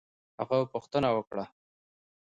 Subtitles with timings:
[0.39, 1.45] هغه پوښتنه وکړه